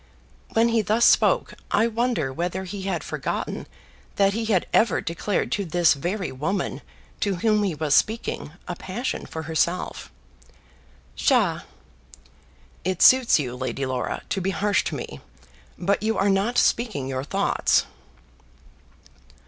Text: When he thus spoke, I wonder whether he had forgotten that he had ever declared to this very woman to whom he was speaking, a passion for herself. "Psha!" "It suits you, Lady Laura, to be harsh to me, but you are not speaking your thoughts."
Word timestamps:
When 0.53 0.69
he 0.69 0.81
thus 0.81 1.05
spoke, 1.05 1.53
I 1.69 1.85
wonder 1.85 2.33
whether 2.33 2.63
he 2.63 2.81
had 2.89 3.03
forgotten 3.03 3.67
that 4.15 4.33
he 4.33 4.45
had 4.45 4.65
ever 4.73 4.99
declared 4.99 5.51
to 5.51 5.63
this 5.63 5.93
very 5.93 6.31
woman 6.31 6.81
to 7.19 7.35
whom 7.35 7.61
he 7.61 7.75
was 7.75 7.93
speaking, 7.93 8.51
a 8.67 8.75
passion 8.75 9.27
for 9.27 9.43
herself. 9.43 10.11
"Psha!" 11.15 11.65
"It 12.83 13.03
suits 13.03 13.37
you, 13.37 13.55
Lady 13.55 13.85
Laura, 13.85 14.23
to 14.29 14.41
be 14.41 14.49
harsh 14.49 14.83
to 14.85 14.95
me, 14.95 15.21
but 15.77 16.01
you 16.01 16.17
are 16.17 16.29
not 16.31 16.57
speaking 16.57 17.07
your 17.07 17.23
thoughts." 17.23 17.85